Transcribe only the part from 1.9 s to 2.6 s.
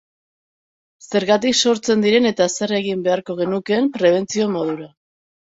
diren eta